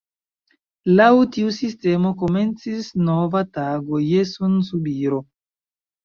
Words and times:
Laŭ 0.99 1.09
tiu 1.33 1.49
sistemo 1.57 2.11
komencis 2.21 2.87
nova 3.09 3.41
tago 3.59 3.99
je 4.05 4.23
sunsubiro. 4.31 5.21